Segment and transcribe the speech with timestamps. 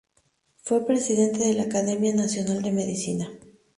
[0.63, 3.29] Fue presidente de la Academia Nacional de Medicina.